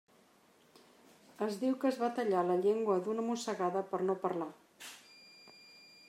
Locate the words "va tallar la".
2.03-2.57